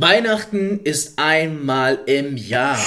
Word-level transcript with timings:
Weihnachten 0.00 0.80
ist 0.84 1.18
einmal 1.18 1.98
im 2.06 2.38
Jahr. 2.38 2.78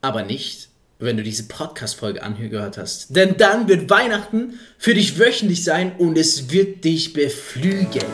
Aber 0.00 0.22
nicht, 0.22 0.68
wenn 1.00 1.16
du 1.16 1.24
diese 1.24 1.48
Podcast-Folge 1.48 2.22
angehört 2.22 2.78
hast. 2.78 3.16
Denn 3.16 3.36
dann 3.36 3.66
wird 3.66 3.90
Weihnachten 3.90 4.60
für 4.78 4.94
dich 4.94 5.18
wöchentlich 5.18 5.64
sein 5.64 5.92
und 5.98 6.16
es 6.16 6.52
wird 6.52 6.84
dich 6.84 7.12
beflügeln. 7.12 8.06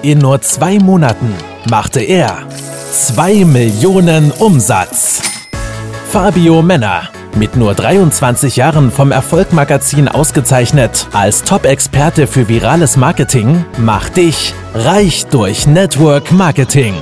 In 0.00 0.18
nur 0.20 0.40
zwei 0.40 0.78
Monaten 0.78 1.34
machte 1.68 2.00
er 2.00 2.48
2 2.92 3.44
Millionen 3.44 4.32
Umsatz. 4.32 5.20
Fabio 6.10 6.62
Männer 6.62 7.10
mit 7.38 7.56
nur 7.56 7.74
23 7.74 8.56
Jahren 8.56 8.90
vom 8.90 9.12
Erfolgmagazin 9.12 10.08
ausgezeichnet 10.08 11.06
als 11.12 11.44
Top-Experte 11.44 12.26
für 12.26 12.48
virales 12.48 12.96
Marketing, 12.96 13.64
macht 13.78 14.16
dich 14.16 14.52
reich 14.74 15.26
durch 15.26 15.66
Network 15.66 16.32
Marketing. 16.32 16.94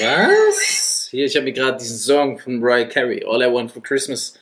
Was? 0.00 1.08
Hier, 1.10 1.26
ich 1.26 1.34
habe 1.34 1.44
mir 1.44 1.52
gerade 1.52 1.78
diesen 1.78 1.98
Song 1.98 2.38
von 2.38 2.60
Mariah 2.60 2.86
Carey, 2.86 3.24
All 3.26 3.42
I 3.42 3.52
Want 3.52 3.72
for 3.72 3.82
Christmas 3.82 4.38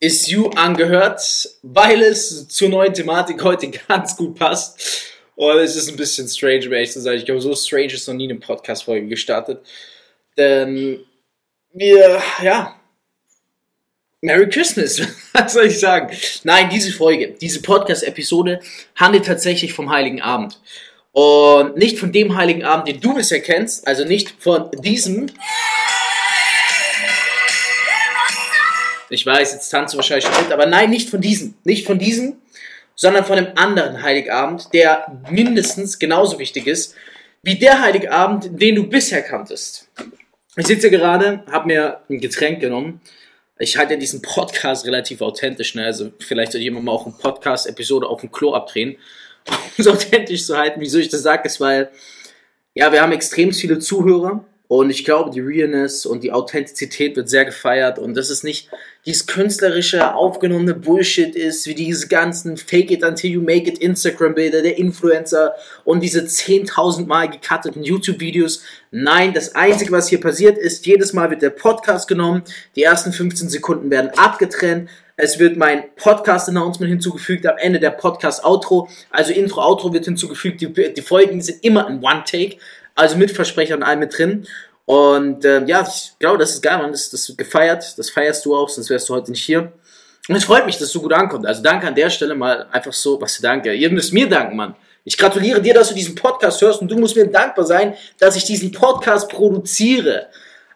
is 0.00 0.28
You, 0.28 0.48
angehört, 0.56 1.20
weil 1.62 2.02
es 2.02 2.48
zur 2.48 2.70
neuen 2.70 2.92
Thematik 2.92 3.42
heute 3.44 3.70
ganz 3.88 4.16
gut 4.16 4.38
passt. 4.38 5.12
Und 5.36 5.58
es 5.58 5.76
ist 5.76 5.88
ein 5.88 5.96
bisschen 5.96 6.26
strange, 6.26 6.66
um 6.66 6.72
ehrlich 6.72 6.92
zu 6.92 7.00
sein. 7.00 7.18
Ich 7.18 7.24
glaube, 7.24 7.40
so 7.40 7.54
strange 7.54 7.92
ist 7.92 8.08
noch 8.08 8.14
nie 8.14 8.30
eine 8.30 8.40
Podcast-Folge 8.40 9.06
gestartet. 9.06 9.60
Denn 10.36 11.00
wir, 11.72 12.22
ja, 12.42 12.76
Merry 14.20 14.48
Christmas, 14.48 15.00
was 15.32 15.52
soll 15.54 15.66
ich 15.66 15.80
sagen? 15.80 16.16
Nein, 16.44 16.70
diese 16.70 16.92
Folge, 16.92 17.34
diese 17.40 17.60
Podcast-Episode 17.60 18.60
handelt 18.96 19.26
tatsächlich 19.26 19.72
vom 19.72 19.90
Heiligen 19.90 20.22
Abend. 20.22 20.60
Und 21.12 21.76
nicht 21.76 21.98
von 21.98 22.12
dem 22.12 22.36
Heiligen 22.36 22.64
Abend, 22.64 22.88
den 22.88 23.00
du 23.00 23.14
bisher 23.14 23.40
kennst, 23.40 23.86
also 23.86 24.04
nicht 24.04 24.34
von 24.38 24.70
diesem. 24.72 25.26
Ich 29.10 29.26
weiß, 29.26 29.52
jetzt 29.52 29.68
tanzt 29.68 29.92
du 29.92 29.98
wahrscheinlich 29.98 30.24
schon 30.24 30.42
mit, 30.42 30.52
aber 30.52 30.66
nein, 30.66 30.88
nicht 30.88 31.10
von 31.10 31.20
diesem. 31.20 31.54
Nicht 31.64 31.86
von 31.86 31.98
diesem, 31.98 32.36
sondern 32.94 33.24
von 33.24 33.36
einem 33.36 33.52
anderen 33.56 34.02
Heiligabend, 34.02 34.72
der 34.72 35.20
mindestens 35.30 35.98
genauso 35.98 36.38
wichtig 36.38 36.66
ist 36.66 36.94
wie 37.42 37.58
der 37.58 37.82
Heiligabend, 37.82 38.48
den 38.52 38.76
du 38.76 38.88
bisher 38.88 39.20
kanntest. 39.20 39.88
Ich 40.54 40.66
sitze 40.66 40.90
gerade, 40.90 41.44
habe 41.50 41.66
mir 41.66 42.00
ein 42.10 42.20
Getränk 42.20 42.60
genommen. 42.60 43.00
Ich 43.58 43.78
halte 43.78 43.96
diesen 43.96 44.20
Podcast 44.20 44.84
relativ 44.84 45.22
authentisch. 45.22 45.74
Ne? 45.74 45.86
Also 45.86 46.12
vielleicht 46.18 46.52
soll 46.52 46.60
jemand 46.60 46.84
mal 46.84 46.92
auch 46.92 47.06
eine 47.06 47.14
Podcast-Episode 47.14 48.06
auf 48.06 48.20
dem 48.20 48.30
Klo 48.30 48.52
abdrehen, 48.52 48.98
um 49.48 49.56
es 49.78 49.88
authentisch 49.88 50.44
zu 50.44 50.58
halten. 50.58 50.80
Wieso 50.80 50.98
ich 50.98 51.08
das 51.08 51.22
sage, 51.22 51.46
ist, 51.46 51.58
weil 51.58 51.90
ja, 52.74 52.92
wir 52.92 53.00
haben 53.00 53.12
extrem 53.12 53.52
viele 53.52 53.78
Zuhörer 53.78 54.44
und 54.74 54.88
ich 54.88 55.04
glaube, 55.04 55.30
die 55.30 55.40
Realness 55.40 56.06
und 56.06 56.24
die 56.24 56.32
Authentizität 56.32 57.14
wird 57.14 57.28
sehr 57.28 57.44
gefeiert. 57.44 57.98
Und 57.98 58.16
dass 58.16 58.30
es 58.30 58.42
nicht 58.42 58.70
dieses 59.04 59.26
künstlerische, 59.26 60.14
aufgenommene 60.14 60.72
Bullshit 60.72 61.36
ist, 61.36 61.66
wie 61.66 61.74
diese 61.74 62.08
ganzen 62.08 62.56
Fake 62.56 62.90
it 62.90 63.04
until 63.04 63.30
you 63.30 63.42
make 63.42 63.68
it 63.68 63.76
Instagram-Bilder 63.76 64.62
der 64.62 64.78
Influencer 64.78 65.52
und 65.84 66.02
diese 66.02 66.20
10.000 66.20 67.04
Mal 67.04 67.28
gecutteten 67.28 67.82
YouTube-Videos. 67.82 68.62
Nein, 68.90 69.34
das 69.34 69.54
Einzige, 69.54 69.92
was 69.92 70.08
hier 70.08 70.22
passiert, 70.22 70.56
ist, 70.56 70.86
jedes 70.86 71.12
Mal 71.12 71.28
wird 71.28 71.42
der 71.42 71.50
Podcast 71.50 72.08
genommen, 72.08 72.42
die 72.74 72.84
ersten 72.84 73.12
15 73.12 73.50
Sekunden 73.50 73.90
werden 73.90 74.10
abgetrennt, 74.16 74.88
es 75.16 75.38
wird 75.38 75.58
mein 75.58 75.84
Podcast-Announcement 75.96 76.90
hinzugefügt, 76.90 77.46
am 77.46 77.58
Ende 77.58 77.78
der 77.78 77.90
Podcast-Outro, 77.90 78.88
also 79.10 79.32
Intro-Outro 79.32 79.92
wird 79.92 80.06
hinzugefügt, 80.06 80.62
die, 80.62 80.72
die 80.72 81.02
Folgen 81.02 81.42
sind 81.42 81.62
immer 81.62 81.86
ein 81.86 82.02
One-Take. 82.02 82.56
Also 82.94 83.16
mit 83.16 83.30
Versprecher 83.30 83.74
und 83.74 83.82
allem 83.82 84.00
mit 84.00 84.16
drin. 84.16 84.46
Und 84.84 85.44
äh, 85.44 85.64
ja, 85.64 85.86
ich 85.86 86.12
glaube, 86.18 86.38
das 86.38 86.50
ist 86.50 86.62
geil, 86.62 86.78
man. 86.78 86.92
Das, 86.92 87.10
das 87.10 87.32
gefeiert. 87.36 87.98
Das 87.98 88.10
feierst 88.10 88.44
du 88.44 88.56
auch, 88.56 88.68
sonst 88.68 88.90
wärst 88.90 89.08
du 89.08 89.14
heute 89.14 89.30
nicht 89.30 89.44
hier. 89.44 89.72
Und 90.28 90.36
es 90.36 90.44
freut 90.44 90.66
mich, 90.66 90.76
dass 90.76 90.84
es 90.84 90.92
so 90.92 91.00
gut 91.00 91.12
ankommt. 91.12 91.46
Also 91.46 91.62
danke 91.62 91.86
an 91.86 91.94
der 91.94 92.10
Stelle 92.10 92.34
mal 92.34 92.66
einfach 92.70 92.92
so, 92.92 93.20
was 93.20 93.40
danke. 93.40 93.72
Ihr 93.74 93.90
müsst 93.90 94.12
mir 94.12 94.28
danken, 94.28 94.56
Mann. 94.56 94.76
Ich 95.04 95.18
gratuliere 95.18 95.60
dir, 95.60 95.74
dass 95.74 95.88
du 95.88 95.94
diesen 95.94 96.14
Podcast 96.14 96.60
hörst 96.60 96.80
und 96.80 96.88
du 96.88 96.96
musst 96.96 97.16
mir 97.16 97.26
dankbar 97.26 97.64
sein, 97.64 97.94
dass 98.18 98.36
ich 98.36 98.44
diesen 98.44 98.70
Podcast 98.70 99.28
produziere. 99.28 100.28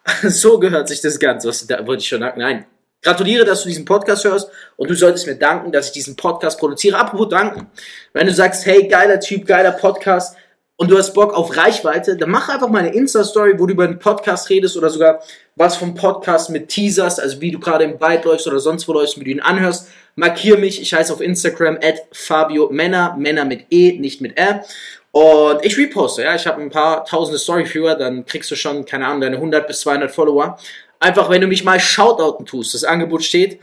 so 0.22 0.58
gehört 0.58 0.88
sich 0.88 1.00
das 1.00 1.18
Ganze. 1.18 1.48
Was, 1.48 1.64
da 1.66 1.86
wollte 1.86 2.02
ich 2.02 2.08
schon 2.08 2.20
danken. 2.20 2.40
Nein. 2.40 2.66
Gratuliere, 3.02 3.44
dass 3.44 3.62
du 3.62 3.68
diesen 3.68 3.84
Podcast 3.84 4.24
hörst 4.24 4.48
und 4.76 4.90
du 4.90 4.94
solltest 4.94 5.28
mir 5.28 5.36
danken, 5.36 5.70
dass 5.70 5.86
ich 5.86 5.92
diesen 5.92 6.16
Podcast 6.16 6.58
produziere. 6.58 6.98
Apropos 6.98 7.28
danken. 7.28 7.68
Wenn 8.12 8.26
du 8.26 8.34
sagst, 8.34 8.66
hey, 8.66 8.88
geiler 8.88 9.20
Typ, 9.20 9.46
geiler 9.46 9.72
Podcast, 9.72 10.36
und 10.76 10.90
du 10.90 10.98
hast 10.98 11.14
Bock 11.14 11.32
auf 11.34 11.56
Reichweite, 11.56 12.16
dann 12.16 12.30
mach 12.30 12.48
einfach 12.48 12.68
mal 12.68 12.80
eine 12.80 12.94
Insta-Story, 12.94 13.58
wo 13.58 13.66
du 13.66 13.72
über 13.72 13.84
einen 13.84 13.98
Podcast 13.98 14.50
redest 14.50 14.76
oder 14.76 14.90
sogar 14.90 15.22
was 15.56 15.76
vom 15.76 15.94
Podcast 15.94 16.50
mit 16.50 16.68
Teasers, 16.68 17.18
also 17.18 17.40
wie 17.40 17.50
du 17.50 17.58
gerade 17.58 17.84
im 17.84 17.98
Bike 17.98 18.24
läufst 18.24 18.46
oder 18.46 18.58
sonst 18.58 18.86
wo 18.86 18.92
läufst, 18.92 19.18
wie 19.18 19.24
du 19.24 19.30
ihn 19.30 19.40
anhörst. 19.40 19.88
Markier 20.16 20.58
mich, 20.58 20.80
ich 20.80 20.92
heiße 20.92 21.12
auf 21.12 21.20
Instagram 21.20 21.78
at 21.82 22.02
Fabio 22.12 22.68
Männer, 22.70 23.16
Männer 23.18 23.46
mit 23.46 23.66
E, 23.70 23.98
nicht 23.98 24.20
mit 24.20 24.38
R. 24.38 24.64
Und 25.12 25.64
ich 25.64 25.78
reposte, 25.78 26.22
ja, 26.24 26.34
ich 26.34 26.46
habe 26.46 26.60
ein 26.60 26.68
paar 26.68 27.06
tausende 27.06 27.38
Story-Viewer, 27.38 27.94
dann 27.94 28.26
kriegst 28.26 28.50
du 28.50 28.54
schon, 28.54 28.84
keine 28.84 29.06
Ahnung, 29.06 29.22
deine 29.22 29.36
100 29.36 29.66
bis 29.66 29.80
200 29.80 30.10
Follower. 30.10 30.58
Einfach, 31.00 31.30
wenn 31.30 31.40
du 31.40 31.46
mich 31.46 31.64
mal 31.64 31.80
Shoutouten 31.80 32.44
tust, 32.44 32.74
das 32.74 32.84
Angebot 32.84 33.24
steht, 33.24 33.60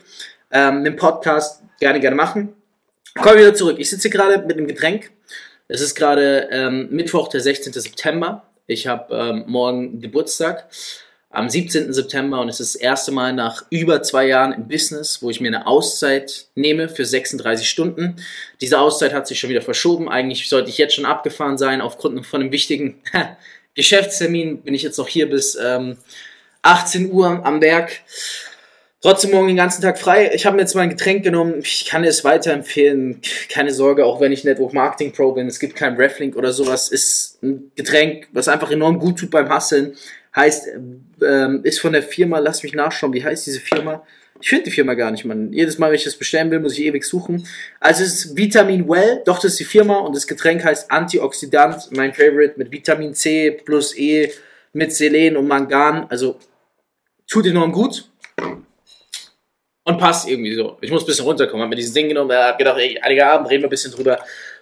ähm, 0.51 0.83
im 0.83 0.95
Podcast, 0.95 1.61
gerne, 1.79 1.99
gerne 1.99 2.15
machen. 2.15 2.55
Komm 3.21 3.37
wieder 3.37 3.53
zurück. 3.53 3.75
Ich 3.77 3.91
sitze 3.91 4.09
gerade 4.09 4.39
mit 4.39 4.57
einem 4.57 4.65
Getränk 4.65 5.11
es 5.73 5.81
ist 5.81 5.95
gerade 5.95 6.49
ähm, 6.51 6.89
Mittwoch, 6.91 7.29
der 7.29 7.41
16. 7.41 7.73
September. 7.73 8.43
Ich 8.67 8.85
habe 8.85 9.15
ähm, 9.15 9.45
morgen 9.47 9.99
Geburtstag 10.01 10.69
am 11.31 11.49
17. 11.49 11.91
September 11.91 12.41
und 12.41 12.47
es 12.47 12.59
ist 12.59 12.75
das 12.75 12.81
erste 12.81 13.11
Mal 13.11 13.33
nach 13.33 13.65
über 13.71 14.03
zwei 14.03 14.27
Jahren 14.27 14.53
im 14.53 14.67
Business, 14.67 15.23
wo 15.23 15.31
ich 15.31 15.41
mir 15.41 15.47
eine 15.47 15.65
Auszeit 15.65 16.45
nehme 16.53 16.89
für 16.89 17.05
36 17.05 17.67
Stunden. 17.67 18.17
Diese 18.61 18.79
Auszeit 18.79 19.13
hat 19.13 19.27
sich 19.27 19.39
schon 19.39 19.49
wieder 19.49 19.63
verschoben. 19.63 20.09
Eigentlich 20.09 20.47
sollte 20.47 20.69
ich 20.69 20.77
jetzt 20.77 20.93
schon 20.93 21.05
abgefahren 21.05 21.57
sein. 21.57 21.81
Aufgrund 21.81 22.23
von 22.23 22.41
einem 22.41 22.51
wichtigen 22.51 23.01
Geschäftstermin 23.73 24.61
bin 24.61 24.75
ich 24.75 24.83
jetzt 24.83 24.99
noch 24.99 25.07
hier 25.07 25.27
bis 25.27 25.57
ähm, 25.59 25.97
18 26.61 27.11
Uhr 27.11 27.43
am 27.43 27.59
Berg. 27.59 27.99
Trotzdem 29.03 29.31
morgen 29.31 29.47
den 29.47 29.57
ganzen 29.57 29.81
Tag 29.81 29.99
frei. 29.99 30.31
Ich 30.33 30.45
habe 30.45 30.55
mir 30.55 30.61
jetzt 30.61 30.75
mal 30.75 30.83
ein 30.83 30.89
Getränk 30.89 31.25
genommen. 31.25 31.55
Ich 31.61 31.83
kann 31.83 32.05
es 32.05 32.23
weiterempfehlen. 32.23 33.19
Keine 33.49 33.73
Sorge, 33.73 34.05
auch 34.05 34.21
wenn 34.21 34.31
ich 34.31 34.45
Network 34.45 34.71
Marketing 34.71 35.11
Pro 35.11 35.33
bin. 35.33 35.45
Es 35.45 35.59
gibt 35.59 35.75
kein 35.75 35.97
Reflink 35.97 36.37
oder 36.37 36.53
sowas. 36.53 36.87
Ist 36.87 37.43
ein 37.43 37.69
Getränk, 37.75 38.29
was 38.31 38.47
einfach 38.47 38.71
enorm 38.71 38.99
gut 38.99 39.19
tut 39.19 39.29
beim 39.29 39.53
Hustlen. 39.53 39.97
Heißt, 40.33 40.69
ähm, 41.21 41.59
ist 41.63 41.81
von 41.81 41.91
der 41.91 42.01
Firma, 42.01 42.39
lass 42.39 42.63
mich 42.63 42.73
nachschauen, 42.75 43.11
wie 43.11 43.21
heißt 43.21 43.45
diese 43.45 43.59
Firma? 43.59 44.07
Ich 44.39 44.47
finde 44.47 44.63
die 44.63 44.71
Firma 44.71 44.93
gar 44.93 45.11
nicht, 45.11 45.25
man. 45.25 45.51
Jedes 45.51 45.77
Mal, 45.77 45.89
wenn 45.89 45.97
ich 45.97 46.05
das 46.05 46.15
bestellen 46.15 46.49
will, 46.49 46.61
muss 46.61 46.77
ich 46.77 46.85
ewig 46.85 47.03
suchen. 47.03 47.45
Also 47.81 48.03
es 48.03 48.13
ist 48.13 48.37
Vitamin 48.37 48.87
Well, 48.87 49.21
doch, 49.25 49.39
das 49.39 49.51
ist 49.51 49.59
die 49.59 49.65
Firma 49.65 49.97
und 49.97 50.15
das 50.15 50.27
Getränk 50.27 50.63
heißt 50.63 50.89
Antioxidant, 50.89 51.89
mein 51.91 52.13
Favorite, 52.13 52.53
mit 52.55 52.71
Vitamin 52.71 53.13
C 53.13 53.51
plus 53.51 53.97
E, 53.97 54.31
mit 54.71 54.93
Selen 54.93 55.35
und 55.35 55.45
Mangan. 55.45 56.05
Also 56.09 56.39
tut 57.27 57.45
enorm 57.47 57.73
gut 57.73 58.05
und 59.83 59.97
passt 59.97 60.27
irgendwie 60.27 60.55
so. 60.55 60.77
Ich 60.81 60.91
muss 60.91 61.03
ein 61.03 61.07
bisschen 61.07 61.25
runterkommen. 61.25 61.63
Hab 61.63 61.69
mir 61.69 61.75
dieses 61.75 61.93
Ding 61.93 62.07
genommen, 62.07 62.31
hab 62.31 62.57
gedacht, 62.57 62.77
ey, 62.79 62.99
Heiliger 63.03 63.31
Abend, 63.33 63.49
reden 63.49 63.63
wir 63.63 63.67
ein 63.67 63.69
bisschen 63.69 63.91
drüber. 63.91 64.19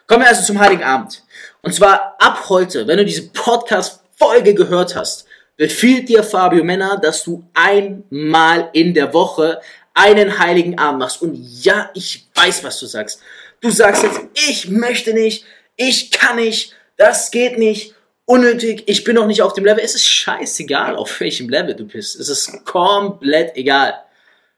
Kommen 0.07 0.21
wir 0.21 0.27
also 0.27 0.43
zum 0.43 0.59
Heiligen 0.59 0.83
Abend. 0.83 1.23
Und 1.61 1.73
zwar 1.73 2.15
ab 2.19 2.45
heute, 2.49 2.87
wenn 2.87 2.97
du 2.97 3.05
diese 3.05 3.29
Podcast-Folge 3.29 4.53
gehört 4.53 4.95
hast, 4.95 5.25
befiehlt 5.57 6.09
dir 6.09 6.23
Fabio 6.23 6.63
Männer, 6.63 6.97
dass 6.97 7.23
du 7.23 7.43
einmal 7.53 8.69
in 8.73 8.93
der 8.93 9.13
Woche 9.13 9.61
einen 9.93 10.39
Heiligen 10.39 10.77
Abend 10.77 10.99
machst. 10.99 11.21
Und 11.21 11.35
ja, 11.35 11.91
ich 11.93 12.27
weiß, 12.33 12.63
was 12.63 12.79
du 12.79 12.88
sagst. 12.88 13.21
Du 13.59 13.69
sagst 13.69 14.03
jetzt, 14.03 14.19
ich 14.33 14.69
möchte 14.69 15.13
nicht, 15.13 15.45
ich 15.75 16.09
kann 16.09 16.38
nicht, 16.38 16.75
das 16.97 17.29
geht 17.29 17.59
nicht, 17.59 17.94
unnötig, 18.25 18.83
ich 18.88 19.03
bin 19.03 19.15
noch 19.15 19.27
nicht 19.27 19.41
auf 19.41 19.53
dem 19.53 19.65
Level. 19.65 19.83
Es 19.83 19.94
ist 19.94 20.07
scheißegal, 20.07 20.95
auf 20.95 21.19
welchem 21.19 21.50
Level 21.50 21.75
du 21.75 21.85
bist. 21.85 22.19
Es 22.19 22.29
ist 22.29 22.65
komplett 22.65 23.56
egal. 23.56 23.94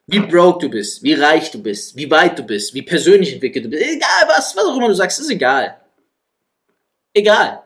Wie 0.06 0.20
broke 0.20 0.66
du 0.66 0.70
bist, 0.70 1.02
wie 1.02 1.14
reich 1.14 1.52
du 1.52 1.62
bist, 1.62 1.96
wie 1.96 2.12
weit 2.12 2.38
du 2.38 2.44
bist, 2.44 2.74
wie 2.74 2.82
persönlich 2.82 3.34
entwickelt 3.34 3.66
du 3.66 3.70
bist. 3.70 3.84
Egal 3.84 4.28
was, 4.28 4.56
was 4.56 4.66
auch 4.66 4.76
immer 4.76 4.90
du 4.90 4.96
sagst, 4.96 5.20
ist 5.20 5.30
egal. 5.30 5.80
Egal. 7.14 7.64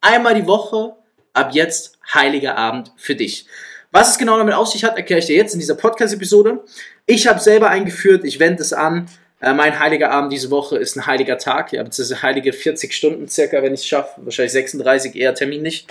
Einmal 0.00 0.34
die 0.34 0.46
Woche, 0.46 0.94
ab 1.32 1.50
jetzt 1.52 1.98
heiliger 2.14 2.56
Abend 2.56 2.92
für 2.96 3.16
dich. 3.16 3.46
Was 3.90 4.10
es 4.10 4.18
genau 4.18 4.38
damit 4.38 4.54
auf 4.54 4.68
sich 4.68 4.84
hat, 4.84 4.96
erkläre 4.96 5.18
ich 5.18 5.26
dir 5.26 5.36
jetzt 5.36 5.54
in 5.54 5.58
dieser 5.58 5.74
Podcast-Episode. 5.74 6.62
Ich 7.04 7.26
habe 7.26 7.40
selber 7.40 7.68
eingeführt, 7.68 8.24
ich 8.24 8.38
wende 8.38 8.62
es 8.62 8.72
an. 8.72 9.08
Äh, 9.40 9.52
mein 9.52 9.80
heiliger 9.80 10.12
Abend 10.12 10.32
diese 10.32 10.50
Woche 10.50 10.76
ist 10.76 10.96
ein 10.96 11.06
heiliger 11.06 11.36
Tag, 11.36 11.72
ja, 11.72 11.82
beziehungsweise 11.82 12.22
heilige 12.22 12.52
40 12.52 12.92
Stunden 12.92 13.28
circa, 13.28 13.62
wenn 13.62 13.74
ich 13.74 13.80
es 13.80 13.86
schaffe. 13.86 14.20
Wahrscheinlich 14.24 14.52
36, 14.52 15.16
eher 15.16 15.34
terminlich. 15.34 15.86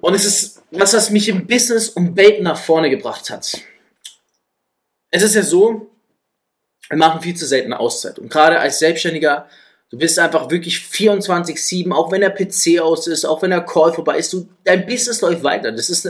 Und 0.00 0.14
es 0.14 0.24
ist 0.24 0.62
was, 0.72 0.92
was 0.94 1.10
mich 1.10 1.28
im 1.28 1.46
Business 1.46 1.88
um 1.88 2.14
Bacon 2.14 2.42
nach 2.44 2.58
vorne 2.58 2.90
gebracht 2.90 3.30
hat 3.30 3.60
es 5.10 5.22
ist 5.22 5.34
ja 5.34 5.42
so, 5.42 5.90
wir 6.88 6.98
machen 6.98 7.20
viel 7.20 7.36
zu 7.36 7.46
selten 7.46 7.72
eine 7.72 7.80
Auszeit. 7.80 8.18
Und 8.18 8.30
gerade 8.30 8.58
als 8.58 8.78
Selbstständiger 8.78 9.48
Du 9.90 9.98
bist 9.98 10.20
einfach 10.20 10.48
wirklich 10.50 10.76
24-7, 10.76 11.90
auch 11.92 12.12
wenn 12.12 12.20
der 12.20 12.30
PC 12.30 12.80
aus 12.80 13.08
ist, 13.08 13.24
auch 13.24 13.42
wenn 13.42 13.50
der 13.50 13.62
Call 13.62 13.92
vorbei 13.92 14.18
ist, 14.18 14.32
du, 14.32 14.48
dein 14.62 14.86
Business 14.86 15.20
läuft 15.20 15.42
weiter. 15.42 15.72
Das 15.72 15.90
ist, 15.90 16.08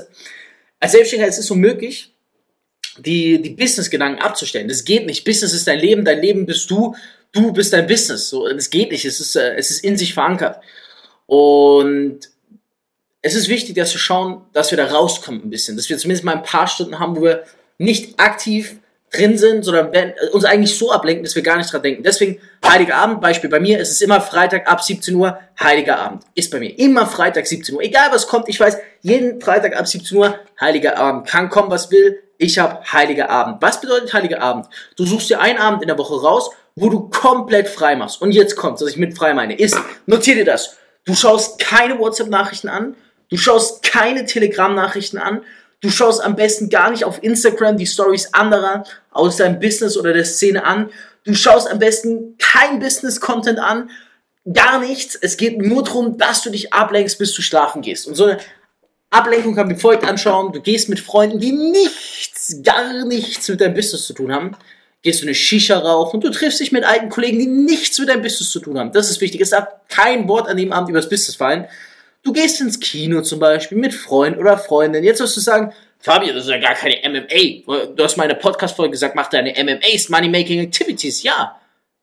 als 0.78 0.92
Selbstständiger 0.92 1.28
ist 1.28 1.38
es 1.38 1.46
so 1.46 1.54
möglich, 1.54 2.12
die, 2.98 3.40
die 3.40 3.50
Business-Gedanken 3.50 4.20
abzustellen. 4.20 4.68
Das 4.68 4.84
geht 4.84 5.06
nicht. 5.06 5.24
Business 5.24 5.54
ist 5.54 5.66
dein 5.66 5.78
Leben, 5.78 6.04
dein 6.04 6.20
Leben 6.20 6.44
bist 6.44 6.70
du, 6.70 6.94
du 7.32 7.52
bist 7.54 7.72
dein 7.72 7.86
Business. 7.86 8.28
So, 8.28 8.46
das 8.46 8.68
geht 8.68 8.90
nicht. 8.90 9.06
Es 9.06 9.18
ist, 9.18 9.34
äh, 9.34 9.54
es 9.54 9.70
ist 9.70 9.82
in 9.82 9.96
sich 9.96 10.12
verankert. 10.12 10.62
Und 11.24 12.18
es 13.22 13.34
ist 13.34 13.48
wichtig, 13.48 13.76
dass 13.76 13.94
wir 13.94 14.00
schauen, 14.00 14.42
dass 14.52 14.70
wir 14.70 14.76
da 14.76 14.88
rauskommen 14.88 15.44
ein 15.44 15.50
bisschen, 15.50 15.78
dass 15.78 15.88
wir 15.88 15.96
zumindest 15.96 16.24
mal 16.24 16.36
ein 16.36 16.42
paar 16.42 16.66
Stunden 16.66 16.98
haben, 16.98 17.16
wo 17.16 17.22
wir 17.22 17.44
nicht 17.78 18.20
aktiv 18.20 18.76
drin 19.12 19.36
sind, 19.36 19.64
sondern 19.64 19.92
äh, 19.92 20.12
uns 20.32 20.44
eigentlich 20.44 20.76
so 20.76 20.92
ablenken, 20.92 21.24
dass 21.24 21.34
wir 21.34 21.42
gar 21.42 21.56
nicht 21.56 21.72
dran 21.72 21.82
denken. 21.82 22.02
Deswegen 22.02 22.40
Heiliger 22.64 22.96
Abend, 22.96 23.20
Beispiel 23.20 23.50
bei 23.50 23.58
mir, 23.58 23.78
ist 23.80 23.90
es 23.90 24.00
immer 24.00 24.20
Freitag 24.20 24.70
ab 24.70 24.82
17 24.82 25.14
Uhr, 25.14 25.38
Heiliger 25.58 25.98
Abend. 25.98 26.22
Ist 26.34 26.50
bei 26.50 26.60
mir 26.60 26.78
immer 26.78 27.06
Freitag 27.06 27.46
17 27.46 27.74
Uhr. 27.74 27.82
Egal 27.82 28.10
was 28.12 28.26
kommt, 28.26 28.48
ich 28.48 28.60
weiß, 28.60 28.78
jeden 29.02 29.40
Freitag 29.40 29.76
ab 29.76 29.88
17 29.88 30.16
Uhr, 30.16 30.38
Heiliger 30.60 30.96
Abend. 30.96 31.26
Kann 31.26 31.48
kommen, 31.48 31.70
was 31.70 31.90
will, 31.90 32.22
ich 32.38 32.58
habe 32.58 32.84
Heiliger 32.92 33.28
Abend. 33.28 33.60
Was 33.60 33.80
bedeutet 33.80 34.12
Heiliger 34.14 34.40
Abend? 34.40 34.66
Du 34.96 35.04
suchst 35.04 35.28
dir 35.28 35.40
einen 35.40 35.58
Abend 35.58 35.82
in 35.82 35.88
der 35.88 35.98
Woche 35.98 36.20
raus, 36.20 36.50
wo 36.76 36.88
du 36.88 37.10
komplett 37.10 37.68
frei 37.68 37.96
machst. 37.96 38.22
Und 38.22 38.32
jetzt 38.32 38.56
kommt, 38.56 38.80
was 38.80 38.88
ich 38.88 38.96
mit 38.96 39.16
frei 39.16 39.34
meine, 39.34 39.54
ist, 39.54 39.76
notier 40.06 40.36
dir 40.36 40.44
das. 40.44 40.78
Du 41.04 41.14
schaust 41.14 41.58
keine 41.58 41.98
WhatsApp-Nachrichten 41.98 42.68
an, 42.68 42.96
du 43.28 43.36
schaust 43.36 43.82
keine 43.82 44.24
Telegram-Nachrichten 44.24 45.18
an, 45.18 45.42
Du 45.80 45.88
schaust 45.88 46.22
am 46.22 46.36
besten 46.36 46.68
gar 46.68 46.90
nicht 46.90 47.04
auf 47.04 47.22
Instagram 47.22 47.78
die 47.78 47.86
Stories 47.86 48.34
anderer 48.34 48.84
aus 49.10 49.36
deinem 49.36 49.58
Business 49.58 49.96
oder 49.96 50.12
der 50.12 50.26
Szene 50.26 50.64
an. 50.64 50.90
Du 51.24 51.34
schaust 51.34 51.70
am 51.70 51.78
besten 51.78 52.36
kein 52.38 52.80
Business-Content 52.80 53.58
an, 53.58 53.90
gar 54.52 54.78
nichts. 54.78 55.14
Es 55.14 55.36
geht 55.36 55.58
nur 55.58 55.82
darum, 55.82 56.18
dass 56.18 56.42
du 56.42 56.50
dich 56.50 56.72
ablenkst, 56.72 57.18
bis 57.18 57.32
du 57.32 57.42
schlafen 57.42 57.80
gehst. 57.82 58.06
Und 58.06 58.14
so 58.14 58.24
eine 58.24 58.38
Ablenkung 59.10 59.54
kann 59.54 59.66
man 59.66 59.76
wie 59.76 59.80
folgt 59.80 60.04
anschauen. 60.04 60.52
Du 60.52 60.60
gehst 60.60 60.88
mit 60.88 61.00
Freunden, 61.00 61.40
die 61.40 61.52
nichts, 61.52 62.56
gar 62.62 63.04
nichts 63.06 63.48
mit 63.48 63.60
deinem 63.60 63.74
Business 63.74 64.06
zu 64.06 64.12
tun 64.12 64.32
haben. 64.32 64.56
Gehst 65.02 65.22
du 65.22 65.26
eine 65.26 65.34
Shisha 65.34 65.78
rauchen. 65.78 66.20
Du 66.20 66.30
triffst 66.30 66.60
dich 66.60 66.72
mit 66.72 66.84
alten 66.84 67.08
Kollegen, 67.08 67.38
die 67.38 67.46
nichts 67.46 67.98
mit 67.98 68.10
deinem 68.10 68.22
Business 68.22 68.50
zu 68.50 68.60
tun 68.60 68.78
haben. 68.78 68.92
Das 68.92 69.10
ist 69.10 69.22
wichtig. 69.22 69.40
Es 69.40 69.50
darf 69.50 69.68
kein 69.88 70.28
Wort 70.28 70.46
an 70.46 70.58
dem 70.58 70.72
Abend 70.72 70.90
über 70.90 71.00
das 71.00 71.08
Business 71.08 71.36
fallen. 71.36 71.66
Du 72.22 72.32
gehst 72.32 72.60
ins 72.60 72.78
Kino 72.78 73.22
zum 73.22 73.38
Beispiel 73.38 73.78
mit 73.78 73.94
Freund 73.94 74.38
oder 74.38 74.58
Freundin. 74.58 75.02
Jetzt 75.04 75.20
wirst 75.20 75.36
du 75.36 75.40
sagen, 75.40 75.72
Fabio, 75.98 76.34
das 76.34 76.44
ist 76.44 76.50
ja 76.50 76.58
gar 76.58 76.74
keine 76.74 76.96
MMA. 77.08 77.86
Du 77.94 78.04
hast 78.04 78.16
meine 78.18 78.34
Podcast-Folge 78.34 78.92
gesagt, 78.92 79.14
mach 79.14 79.28
deine 79.28 79.52
MMAs, 79.52 80.10
Money-Making 80.10 80.60
Activities. 80.60 81.22
Ja, 81.22 81.58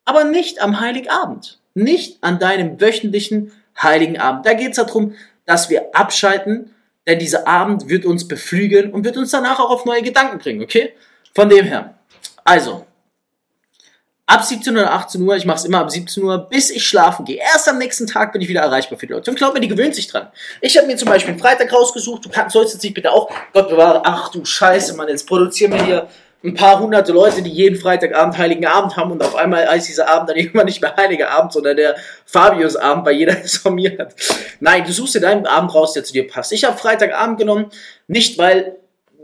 aber 0.05 0.23
nicht 0.23 0.59
am 0.59 0.79
Heiligabend. 0.79 1.59
Nicht 1.75 2.17
an 2.21 2.39
deinem 2.39 2.81
wöchentlichen 2.81 3.51
Heiligen 3.79 4.19
Abend. 4.19 4.45
Da 4.47 4.53
geht 4.53 4.71
es 4.71 4.77
darum, 4.77 5.15
dass 5.45 5.69
wir 5.69 5.95
abschalten, 5.95 6.73
denn 7.05 7.19
dieser 7.19 7.47
Abend 7.47 7.87
wird 7.87 8.05
uns 8.05 8.27
beflügeln 8.27 8.91
und 8.91 9.05
wird 9.05 9.17
uns 9.17 9.29
danach 9.29 9.59
auch 9.59 9.69
auf 9.69 9.85
neue 9.85 10.01
Gedanken 10.01 10.39
bringen, 10.39 10.63
okay? 10.63 10.93
Von 11.35 11.49
dem 11.49 11.65
her. 11.65 11.93
Also, 12.43 12.86
ab 14.27 14.43
17 14.43 14.77
oder 14.77 14.91
18 14.91 15.21
Uhr, 15.21 15.35
ich 15.35 15.45
mache 15.45 15.57
es 15.57 15.65
immer 15.65 15.79
ab 15.79 15.89
17 15.89 16.21
Uhr, 16.21 16.37
bis 16.49 16.69
ich 16.69 16.85
schlafen 16.85 17.25
gehe. 17.25 17.37
Erst 17.37 17.67
am 17.69 17.77
nächsten 17.77 18.05
Tag 18.05 18.33
bin 18.33 18.41
ich 18.41 18.49
wieder 18.49 18.61
erreichbar 18.61 18.99
für 18.99 19.07
die 19.07 19.13
Leute. 19.13 19.31
Und 19.31 19.37
glaub 19.37 19.53
mir, 19.53 19.61
die 19.61 19.69
gewöhnt 19.69 19.95
sich 19.95 20.07
dran. 20.07 20.27
Ich 20.61 20.77
habe 20.77 20.85
mir 20.85 20.97
zum 20.97 21.07
Beispiel 21.07 21.31
einen 21.31 21.39
Freitag 21.39 21.73
rausgesucht, 21.73 22.25
du 22.25 22.29
kannst, 22.29 22.53
sollst 22.53 22.73
jetzt 22.73 22.83
nicht 22.83 22.93
bitte 22.93 23.11
auch, 23.11 23.31
Gott 23.53 23.69
bewahre, 23.69 24.01
ach 24.03 24.29
du 24.29 24.43
Scheiße, 24.43 24.95
Mann, 24.95 25.07
jetzt 25.07 25.27
produzieren 25.27 25.71
wir 25.71 25.83
hier 25.83 26.07
ein 26.43 26.53
paar 26.53 26.79
hunderte 26.79 27.13
Leute, 27.13 27.41
die 27.41 27.49
jeden 27.49 27.77
Freitagabend 27.77 28.37
Heiligen 28.37 28.67
Abend 28.67 28.95
haben 28.95 29.11
und 29.11 29.23
auf 29.23 29.35
einmal 29.35 29.67
heißt 29.67 29.87
dieser 29.87 30.07
Abend 30.09 30.29
dann 30.29 30.35
irgendwann 30.37 30.65
nicht 30.65 30.81
mehr 30.81 30.95
Heiliger 30.95 31.31
Abend, 31.31 31.53
sondern 31.53 31.77
der 31.77 31.95
Fabius 32.25 32.75
Abend, 32.75 33.05
weil 33.05 33.15
jeder 33.15 33.35
es 33.43 33.57
von 33.57 33.75
mir 33.75 33.97
hat. 33.97 34.13
Nein, 34.59 34.83
du 34.85 34.91
suchst 34.91 35.15
dir 35.15 35.21
deinen 35.21 35.45
Abend 35.45 35.73
raus, 35.73 35.93
der 35.93 36.03
zu 36.03 36.11
dir 36.11 36.27
passt. 36.27 36.51
Ich 36.51 36.65
habe 36.65 36.77
Freitagabend 36.77 37.39
genommen, 37.39 37.71
nicht 38.07 38.37
weil 38.37 38.75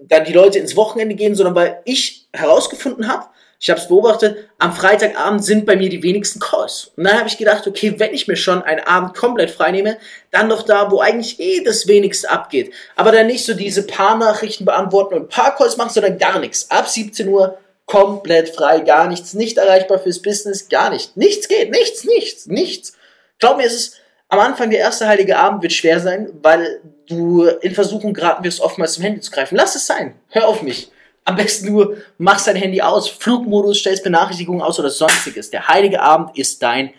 dann 0.07 0.23
die 0.23 0.33
Leute 0.33 0.59
ins 0.59 0.75
Wochenende 0.75 1.15
gehen, 1.15 1.35
sondern 1.35 1.55
weil 1.55 1.81
ich 1.85 2.27
herausgefunden 2.33 3.07
habe, 3.07 3.27
ich 3.63 3.69
habe 3.69 3.79
es 3.79 3.87
beobachtet, 3.87 4.49
am 4.59 4.73
Freitagabend 4.73 5.41
sind 5.41 5.65
bei 5.65 5.77
mir 5.77 5.87
die 5.87 6.03
wenigsten 6.03 6.41
Calls. 6.41 6.91
Und 6.97 7.05
dann 7.05 7.17
habe 7.17 7.29
ich 7.29 7.37
gedacht, 7.37 7.65
okay, 7.65 7.95
wenn 7.97 8.13
ich 8.13 8.27
mir 8.27 8.35
schon 8.35 8.61
einen 8.61 8.81
Abend 8.81 9.15
komplett 9.15 9.51
freinehme, 9.51 9.97
dann 10.31 10.49
doch 10.49 10.63
da, 10.63 10.91
wo 10.91 10.99
eigentlich 10.99 11.39
eh 11.39 11.63
das 11.63 11.87
wenigste 11.87 12.29
abgeht. 12.29 12.73
Aber 12.97 13.13
dann 13.13 13.27
nicht 13.27 13.45
so 13.45 13.53
diese 13.53 13.87
paar 13.87 14.17
Nachrichten 14.17 14.65
beantworten 14.65 15.13
und 15.13 15.29
paar 15.29 15.55
Calls 15.55 15.77
machen, 15.77 15.91
sondern 15.93 16.17
gar 16.17 16.39
nichts. 16.39 16.69
Ab 16.71 16.89
17 16.89 17.25
Uhr 17.29 17.57
komplett 17.85 18.49
frei, 18.49 18.81
gar 18.81 19.07
nichts, 19.07 19.33
nicht 19.33 19.57
erreichbar 19.57 19.99
fürs 19.99 20.21
Business, 20.21 20.67
gar 20.67 20.89
nicht. 20.89 21.15
Nichts 21.15 21.47
geht, 21.47 21.71
nichts, 21.71 22.03
nichts, 22.03 22.47
nichts. 22.47 22.97
Glaub 23.39 23.55
mir, 23.55 23.65
es 23.65 23.75
ist 23.75 24.01
am 24.27 24.41
Anfang 24.41 24.71
der 24.71 24.79
erste 24.79 25.07
heilige 25.07 25.37
Abend 25.37 25.63
wird 25.63 25.71
schwer 25.71 26.01
sein, 26.01 26.33
weil 26.41 26.81
du 27.07 27.45
in 27.45 27.73
Versuchung 27.73 28.13
geraten 28.13 28.43
wirst, 28.43 28.59
oftmals 28.59 28.95
zum 28.95 29.03
Handy 29.03 29.21
zu 29.21 29.31
greifen. 29.31 29.55
Lass 29.55 29.75
es 29.75 29.87
sein. 29.87 30.15
Hör 30.27 30.49
auf 30.49 30.63
mich. 30.63 30.91
Am 31.25 31.35
besten 31.35 31.67
du 31.67 31.95
machst 32.17 32.47
dein 32.47 32.55
Handy 32.55 32.81
aus, 32.81 33.07
Flugmodus, 33.07 33.79
stellst 33.79 34.03
Benachrichtigungen 34.03 34.61
aus 34.61 34.79
oder 34.79 34.89
sonstiges. 34.89 35.49
Der 35.49 35.67
heilige 35.67 36.01
Abend 36.01 36.37
ist 36.37 36.61
dein 36.61 36.93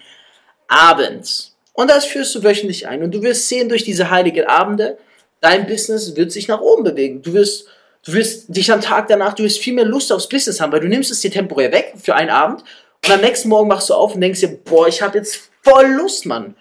Abend. 0.69 1.53
Und 1.73 1.91
das 1.91 2.05
führst 2.05 2.35
du 2.35 2.43
wöchentlich 2.43 2.87
ein. 2.89 3.03
Und 3.03 3.13
du 3.13 3.23
wirst 3.23 3.49
sehen, 3.49 3.69
durch 3.69 3.85
diese 3.85 4.11
heiligen 4.11 4.47
Abende, 4.47 4.99
dein 5.41 5.67
Business 5.67 6.17
wird 6.17 6.33
sich 6.33 6.49
nach 6.49 6.61
oben 6.61 6.85
bewegen. 6.85 7.21
Du 7.21 7.33
wirst, 7.35 7.67
du 8.05 8.15
wirst 8.15 8.45
dich 8.49 8.73
am 8.73 8.81
Tag 8.81 9.09
danach, 9.09 9.35
du 9.35 9.43
wirst 9.43 9.59
viel 9.59 9.75
mehr 9.75 9.85
Lust 9.85 10.13
aufs 10.13 10.29
Business 10.29 10.61
haben, 10.61 10.73
weil 10.73 10.81
du 10.81 10.89
nimmst 10.89 11.11
es 11.11 11.21
dir 11.21 11.31
temporär 11.31 11.73
weg 11.73 11.95
für 12.03 12.15
einen 12.15 12.31
Abend 12.31 12.65
und 13.05 13.13
am 13.13 13.21
nächsten 13.21 13.51
Morgen 13.51 13.69
machst 13.69 13.91
du 13.91 13.95
auf 13.95 14.15
und 14.15 14.23
denkst 14.23 14.41
dir, 14.41 14.49
boah, 14.49 14.89
ich 14.89 15.03
habe 15.03 15.19
jetzt 15.19 15.51
voll 15.63 15.87
Lust, 15.89 16.25
Mann. 16.25 16.57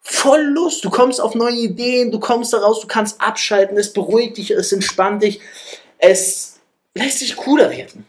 Voll 0.00 0.42
Lust. 0.42 0.84
Du 0.84 0.90
kommst 0.90 1.20
auf 1.20 1.34
neue 1.34 1.56
Ideen, 1.56 2.12
du 2.12 2.20
kommst 2.20 2.52
daraus, 2.52 2.80
du 2.80 2.86
kannst 2.86 3.20
abschalten, 3.20 3.76
es 3.76 3.92
beruhigt 3.92 4.36
dich, 4.36 4.52
es 4.52 4.72
entspannt 4.72 5.22
dich. 5.22 5.40
Es 5.98 6.59
lässt 6.94 7.18
sich 7.18 7.36
cooler 7.36 7.70
werden. 7.70 8.06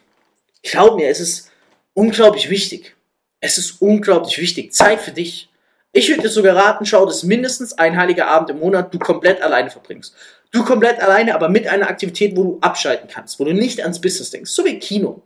Glaub 0.64 0.96
mir, 0.96 1.10
es 1.10 1.20
ist 1.20 1.50
unglaublich 1.94 2.50
wichtig. 2.50 2.96
Es 3.40 3.58
ist 3.58 3.82
unglaublich 3.82 4.38
wichtig. 4.38 4.74
Zeit 4.74 5.02
für 5.02 5.12
dich. 5.12 5.50
Ich 5.94 6.10
würde 6.10 6.22
dir 6.22 6.30
sogar 6.30 6.56
raten, 6.56 6.86
schau, 6.86 7.06
dass 7.06 7.24
mindestens 7.24 7.74
ein 7.74 7.98
heiliger 7.98 8.28
Abend 8.28 8.50
im 8.50 8.60
Monat 8.60 8.94
du 8.94 9.00
komplett 9.00 9.42
alleine 9.42 9.70
verbringst. 9.70 10.16
Du 10.52 10.64
komplett 10.64 11.02
alleine, 11.02 11.36
aber 11.36 11.50
mit 11.50 11.68
einer 11.68 11.90
Aktivität, 11.90 12.36
wo 12.36 12.44
du 12.44 12.58
abschalten 12.62 13.10
kannst, 13.10 13.40
wo 13.40 13.46
du 13.46 13.54
nicht 13.54 13.82
ans 13.82 14.00
Business 14.00 14.30
denkst, 14.30 14.52
so 14.52 14.64
wie 14.64 14.80
Kino. 14.80 15.22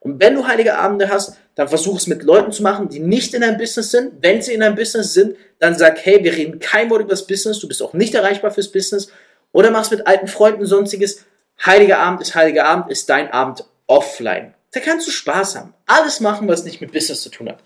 Und 0.00 0.20
wenn 0.20 0.34
du 0.34 0.46
heilige 0.46 0.78
Abende 0.78 1.08
hast, 1.08 1.36
dann 1.54 1.68
versuch 1.68 1.96
es 1.96 2.06
mit 2.06 2.22
Leuten 2.22 2.52
zu 2.52 2.62
machen, 2.62 2.88
die 2.88 3.00
nicht 3.00 3.34
in 3.34 3.40
deinem 3.40 3.56
Business 3.58 3.90
sind. 3.90 4.12
Wenn 4.20 4.40
sie 4.40 4.52
in 4.54 4.60
deinem 4.60 4.76
Business 4.76 5.14
sind, 5.14 5.36
dann 5.58 5.76
sag, 5.76 6.04
hey, 6.04 6.22
wir 6.22 6.32
reden 6.32 6.60
kein 6.60 6.90
Wort 6.90 7.00
über 7.00 7.10
das 7.10 7.26
Business, 7.26 7.58
du 7.58 7.66
bist 7.66 7.82
auch 7.82 7.92
nicht 7.94 8.14
erreichbar 8.14 8.50
fürs 8.50 8.70
Business. 8.70 9.08
Oder 9.52 9.70
mach's 9.70 9.90
mit 9.90 10.06
alten 10.06 10.28
Freunden 10.28 10.60
und 10.60 10.66
sonstiges. 10.66 11.24
Heiliger 11.64 11.98
Abend 11.98 12.20
ist 12.20 12.34
Heiliger 12.34 12.66
Abend, 12.66 12.90
ist 12.90 13.08
dein 13.08 13.30
Abend 13.32 13.64
offline. 13.86 14.54
Da 14.72 14.80
kannst 14.80 15.06
du 15.06 15.10
Spaß 15.10 15.56
haben. 15.56 15.74
Alles 15.86 16.20
machen, 16.20 16.48
was 16.48 16.64
nicht 16.64 16.80
mit 16.80 16.92
Business 16.92 17.22
zu 17.22 17.30
tun 17.30 17.48
hat. 17.48 17.58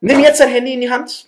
Nimm 0.00 0.20
jetzt 0.20 0.40
dein 0.40 0.48
Handy 0.48 0.74
in 0.74 0.80
die 0.80 0.90
Hand. 0.90 1.26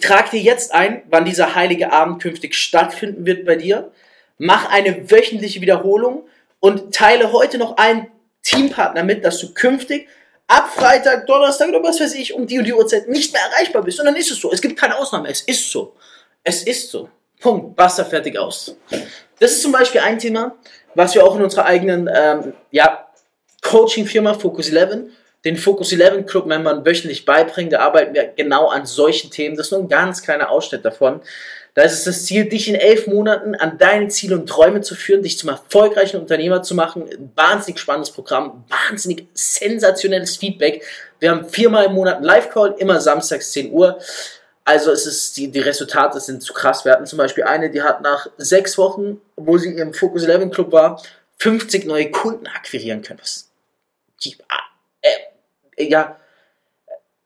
Trag 0.00 0.30
dir 0.30 0.40
jetzt 0.40 0.72
ein, 0.72 1.02
wann 1.08 1.24
dieser 1.24 1.54
heilige 1.54 1.92
Abend 1.92 2.22
künftig 2.22 2.54
stattfinden 2.54 3.26
wird 3.26 3.44
bei 3.44 3.56
dir. 3.56 3.90
Mach 4.38 4.70
eine 4.70 5.10
wöchentliche 5.10 5.60
Wiederholung 5.60 6.26
und 6.60 6.94
teile 6.94 7.32
heute 7.32 7.58
noch 7.58 7.76
einen 7.76 8.08
Teampartner 8.42 9.02
mit, 9.02 9.24
dass 9.24 9.38
du 9.38 9.52
künftig 9.54 10.08
ab 10.46 10.70
Freitag, 10.74 11.26
Donnerstag 11.26 11.68
oder 11.68 11.82
was 11.82 12.00
weiß 12.00 12.14
ich 12.14 12.34
um 12.34 12.46
die 12.46 12.58
und 12.58 12.64
die 12.64 12.74
Uhrzeit 12.74 13.08
nicht 13.08 13.32
mehr 13.32 13.42
erreichbar 13.42 13.82
bist. 13.82 13.98
Und 14.00 14.06
dann 14.06 14.16
ist 14.16 14.30
es 14.30 14.38
so. 14.38 14.52
Es 14.52 14.60
gibt 14.60 14.78
keine 14.78 14.96
Ausnahme. 14.96 15.28
Es 15.28 15.42
ist 15.42 15.70
so. 15.70 15.96
Es 16.44 16.62
ist 16.62 16.90
so. 16.90 17.08
Punkt. 17.40 17.74
Basta 17.76 18.04
fertig 18.04 18.38
aus. 18.38 18.76
Das 19.38 19.52
ist 19.52 19.62
zum 19.62 19.72
Beispiel 19.72 20.00
ein 20.00 20.18
Thema, 20.18 20.56
was 20.94 21.14
wir 21.14 21.24
auch 21.24 21.36
in 21.36 21.42
unserer 21.42 21.64
eigenen 21.64 22.10
ähm, 22.12 22.52
ja, 22.70 23.06
Coaching-Firma 23.62 24.34
Focus 24.34 24.70
11, 24.70 25.10
den 25.44 25.56
Focus 25.56 25.92
11 25.92 26.26
Club-Membern 26.26 26.84
wöchentlich 26.84 27.24
beibringen. 27.24 27.70
Da 27.70 27.80
arbeiten 27.80 28.14
wir 28.14 28.32
genau 28.36 28.68
an 28.68 28.86
solchen 28.86 29.30
Themen. 29.30 29.56
Das 29.56 29.66
ist 29.66 29.72
nur 29.72 29.80
ein 29.80 29.88
ganz 29.88 30.22
kleiner 30.22 30.50
Ausschnitt 30.50 30.84
davon. 30.84 31.20
Da 31.74 31.82
ist 31.82 31.94
es 31.94 32.04
das 32.04 32.26
Ziel, 32.26 32.44
dich 32.44 32.68
in 32.68 32.74
elf 32.74 33.06
Monaten 33.06 33.54
an 33.54 33.78
deine 33.78 34.08
Ziele 34.08 34.36
und 34.36 34.46
Träume 34.46 34.82
zu 34.82 34.94
führen, 34.94 35.22
dich 35.22 35.38
zum 35.38 35.48
erfolgreichen 35.48 36.20
Unternehmer 36.20 36.62
zu 36.62 36.74
machen. 36.74 37.04
Ein 37.10 37.32
wahnsinnig 37.34 37.80
spannendes 37.80 38.12
Programm, 38.12 38.64
wahnsinnig 38.68 39.26
sensationelles 39.32 40.36
Feedback. 40.36 40.84
Wir 41.18 41.30
haben 41.30 41.48
viermal 41.48 41.86
im 41.86 41.94
Monat 41.94 42.16
einen 42.16 42.24
Live-Call, 42.24 42.74
immer 42.78 43.00
samstags 43.00 43.52
10 43.52 43.72
Uhr. 43.72 43.98
Also 44.64 44.92
es 44.92 45.06
ist, 45.06 45.36
die, 45.36 45.50
die 45.50 45.60
Resultate 45.60 46.20
sind 46.20 46.42
zu 46.42 46.52
krass. 46.52 46.84
Wir 46.84 46.92
hatten 46.92 47.06
zum 47.06 47.18
Beispiel 47.18 47.44
eine, 47.44 47.70
die 47.70 47.82
hat 47.82 48.00
nach 48.00 48.28
sechs 48.38 48.78
Wochen, 48.78 49.20
wo 49.36 49.58
sie 49.58 49.74
im 49.74 49.92
Focus 49.92 50.24
11 50.24 50.52
Club 50.52 50.72
war, 50.72 51.02
50 51.38 51.86
neue 51.86 52.10
Kunden 52.10 52.46
akquirieren 52.46 53.02
können. 53.02 53.20
Was, 53.20 53.50
die, 54.24 54.36
äh, 55.00 55.84
ja, 55.84 56.16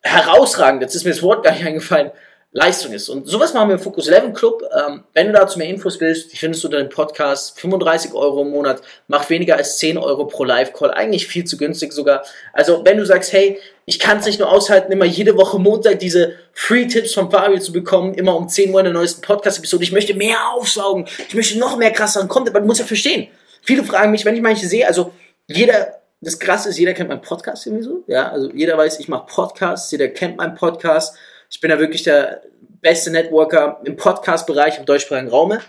herausragend, 0.01 0.83
jetzt 0.83 0.95
ist 0.95 1.05
mir 1.05 1.11
das 1.11 1.23
Wort 1.23 1.45
gar 1.45 1.53
nicht 1.53 1.67
eingefallen. 1.67 2.11
Leistung 2.57 2.95
ist. 2.95 3.11
Und 3.11 3.29
sowas 3.29 3.53
machen 3.53 3.69
wir 3.69 3.75
im 3.75 3.83
Focus 3.83 4.09
11 4.09 4.33
Club. 4.33 4.63
Ähm, 4.75 5.05
wenn 5.13 5.27
du 5.27 5.35
dazu 5.35 5.59
mehr 5.59 5.69
Infos 5.69 6.01
willst, 6.01 6.33
die 6.33 6.39
findest 6.39 6.65
du 6.65 6.69
unter 6.69 6.79
dem 6.79 6.89
Podcast. 6.89 7.61
35 7.61 8.15
Euro 8.15 8.41
im 8.41 8.51
Monat, 8.51 8.81
macht 9.09 9.29
weniger 9.29 9.59
als 9.59 9.77
10 9.77 9.99
Euro 9.99 10.25
pro 10.25 10.43
Live-Call. 10.45 10.91
Eigentlich 10.91 11.27
viel 11.27 11.45
zu 11.45 11.59
günstig 11.59 11.93
sogar. 11.93 12.25
Also 12.55 12.83
wenn 12.83 12.97
du 12.97 13.05
sagst, 13.05 13.35
hey, 13.35 13.61
ich 13.85 13.99
kann 13.99 14.21
es 14.21 14.25
nicht 14.25 14.39
nur 14.41 14.51
aushalten, 14.51 14.91
immer 14.91 15.05
jede 15.05 15.37
Woche 15.37 15.59
Montag 15.59 15.99
diese 15.99 16.33
Free-Tipps 16.55 17.13
von 17.13 17.31
Fabio 17.31 17.59
zu 17.59 17.73
bekommen, 17.73 18.15
immer 18.15 18.35
um 18.35 18.49
10 18.49 18.73
Uhr 18.73 18.81
in 18.81 18.85
der 18.85 18.95
neuesten 18.95 19.21
Podcast-Episode. 19.21 19.85
Ich 19.85 19.93
möchte 19.93 20.15
mehr 20.15 20.39
aufsaugen. 20.55 21.07
Ich 21.29 21.35
möchte 21.35 21.59
noch 21.59 21.77
mehr 21.77 21.91
krasseren 21.91 22.27
Content, 22.27 22.57
aber 22.57 22.63
du 22.63 22.67
musst 22.67 22.81
ja 22.81 22.87
verstehen. 22.87 23.29
Viele 23.61 23.85
fragen 23.85 24.13
mich, 24.13 24.25
wenn 24.25 24.35
ich 24.35 24.41
manche 24.41 24.67
sehe, 24.67 24.89
also 24.89 25.13
jeder, 25.47 26.01
das 26.23 26.39
Krasse 26.39 26.71
ist, 26.71 26.79
jeder 26.79 26.95
kennt 26.95 27.11
meinen 27.11 27.21
Podcast 27.21 27.67
irgendwie 27.67 27.85
so. 27.85 28.03
Ja, 28.07 28.31
also 28.31 28.51
jeder 28.51 28.79
weiß, 28.79 28.99
ich 28.99 29.09
mache 29.09 29.27
Podcasts, 29.27 29.91
jeder 29.91 30.09
kennt 30.09 30.39
meinen 30.39 30.55
Podcast 30.55 31.19
ich 31.51 31.61
bin 31.61 31.71
da 31.71 31.79
wirklich 31.79 32.03
der 32.03 32.43
beste 32.81 33.11
Networker 33.11 33.81
im 33.85 33.97
Podcast-Bereich 33.97 34.79
im 34.79 34.87
deutschsprachigen 34.87 35.29
Raume. 35.29 35.61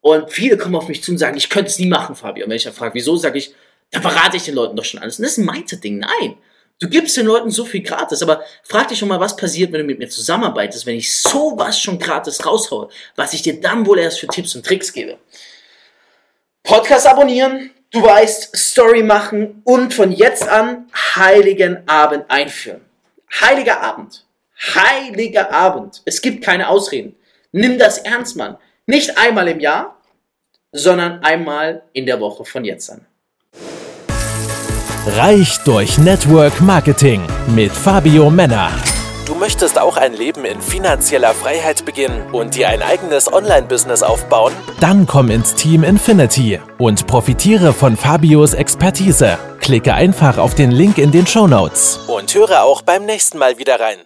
Und 0.00 0.30
viele 0.30 0.58
kommen 0.58 0.76
auf 0.76 0.88
mich 0.88 1.02
zu 1.02 1.12
und 1.12 1.18
sagen, 1.18 1.36
ich 1.36 1.48
könnte 1.48 1.70
es 1.70 1.78
nie 1.78 1.88
machen, 1.88 2.14
Fabio. 2.14 2.44
Und 2.44 2.50
wenn 2.50 2.56
ich 2.56 2.64
dann 2.64 2.72
frage, 2.72 2.94
wieso, 2.94 3.16
sage 3.16 3.38
ich, 3.38 3.54
da 3.90 4.00
verrate 4.00 4.36
ich 4.36 4.44
den 4.44 4.54
Leuten 4.54 4.76
doch 4.76 4.84
schon 4.84 5.00
alles. 5.00 5.18
Und 5.18 5.24
das 5.24 5.32
ist 5.32 5.38
ein 5.38 5.46
Mindset-Ding. 5.46 5.98
Nein. 5.98 6.36
Du 6.80 6.88
gibst 6.88 7.16
den 7.16 7.26
Leuten 7.26 7.50
so 7.50 7.64
viel 7.64 7.82
gratis, 7.82 8.22
aber 8.22 8.42
frag 8.64 8.88
dich 8.88 8.98
schon 8.98 9.08
mal, 9.08 9.20
was 9.20 9.36
passiert, 9.36 9.72
wenn 9.72 9.80
du 9.80 9.86
mit 9.86 9.98
mir 9.98 10.08
zusammenarbeitest, 10.08 10.86
wenn 10.86 10.96
ich 10.96 11.14
sowas 11.14 11.78
schon 11.78 11.98
gratis 11.98 12.44
raushaue, 12.44 12.88
was 13.14 13.32
ich 13.32 13.42
dir 13.42 13.60
dann 13.60 13.86
wohl 13.86 13.98
erst 13.98 14.18
für 14.18 14.26
Tipps 14.26 14.56
und 14.56 14.66
Tricks 14.66 14.92
gebe. 14.92 15.18
Podcast 16.64 17.06
abonnieren, 17.06 17.70
du 17.92 18.02
weißt, 18.02 18.56
Story 18.56 19.04
machen 19.04 19.62
und 19.64 19.94
von 19.94 20.10
jetzt 20.10 20.48
an 20.48 20.90
Heiligen 21.14 21.86
Abend 21.88 22.24
einführen. 22.28 22.80
Heiliger 23.40 23.80
Abend 23.80 24.23
heiliger 24.58 25.52
Abend. 25.52 26.02
Es 26.04 26.22
gibt 26.22 26.44
keine 26.44 26.68
Ausreden. 26.68 27.16
Nimm 27.52 27.78
das 27.78 27.98
ernst, 27.98 28.36
Mann. 28.36 28.56
Nicht 28.86 29.16
einmal 29.18 29.48
im 29.48 29.60
Jahr, 29.60 30.00
sondern 30.72 31.22
einmal 31.22 31.82
in 31.92 32.06
der 32.06 32.20
Woche 32.20 32.44
von 32.44 32.64
jetzt 32.64 32.90
an. 32.90 33.06
Reich 35.06 35.58
durch 35.64 35.98
Network 35.98 36.60
Marketing 36.60 37.22
mit 37.54 37.70
Fabio 37.70 38.30
Männer. 38.30 38.70
Du 39.26 39.34
möchtest 39.34 39.78
auch 39.78 39.96
ein 39.96 40.12
Leben 40.12 40.44
in 40.44 40.60
finanzieller 40.60 41.32
Freiheit 41.32 41.84
beginnen 41.84 42.30
und 42.32 42.54
dir 42.54 42.68
ein 42.68 42.82
eigenes 42.82 43.32
Online-Business 43.32 44.02
aufbauen? 44.02 44.52
Dann 44.80 45.06
komm 45.06 45.30
ins 45.30 45.54
Team 45.54 45.82
Infinity 45.82 46.60
und 46.78 47.06
profitiere 47.06 47.72
von 47.72 47.96
Fabios 47.96 48.52
Expertise. 48.54 49.38
Klicke 49.60 49.94
einfach 49.94 50.38
auf 50.38 50.54
den 50.54 50.70
Link 50.70 50.98
in 50.98 51.10
den 51.10 51.26
Show 51.26 51.46
Notes 51.46 52.00
und 52.06 52.34
höre 52.34 52.62
auch 52.62 52.82
beim 52.82 53.06
nächsten 53.06 53.38
Mal 53.38 53.58
wieder 53.58 53.80
rein. 53.80 53.98